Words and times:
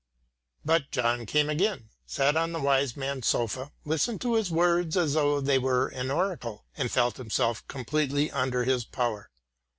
But 0.65 0.89
John 0.89 1.27
came 1.27 1.47
again, 1.47 1.89
sat 2.07 2.35
on 2.35 2.53
the 2.53 2.59
wise 2.59 2.97
man's 2.97 3.27
sofa, 3.27 3.71
listened 3.85 4.19
to 4.21 4.33
his 4.33 4.49
words 4.49 4.97
as 4.97 5.13
though 5.13 5.39
they 5.39 5.59
were 5.59 5.89
an 5.89 6.09
oracle, 6.09 6.65
and 6.75 6.89
felt 6.89 7.17
himself 7.17 7.67
completely 7.67 8.31
under 8.31 8.63
his 8.63 8.83
power. 8.83 9.29